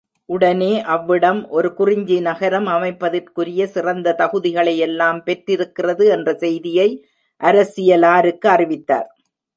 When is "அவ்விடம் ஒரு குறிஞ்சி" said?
0.85-2.19